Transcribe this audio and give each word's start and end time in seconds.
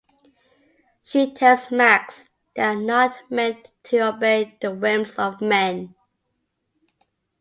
She 1.03 1.31
tells 1.31 1.69
Max 1.69 2.27
they 2.55 2.63
are 2.63 2.75
not 2.75 3.21
meant 3.29 3.71
to 3.83 3.99
obey 3.99 4.57
the 4.59 4.73
whims 4.73 5.19
of 5.19 5.41
men. 5.41 5.93